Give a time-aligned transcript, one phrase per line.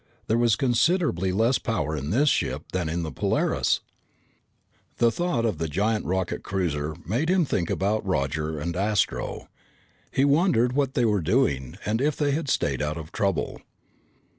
[0.25, 3.81] There was considerably less power in this ship than in the Polaris!
[4.97, 9.47] The thought of the giant rocket cruiser made him think about Roger and Astro.
[10.09, 13.61] He wondered what they were doing and if they had stayed out of trouble.